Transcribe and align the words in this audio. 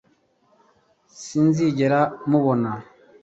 sinzigera 1.23 1.99
mubona 2.29 2.71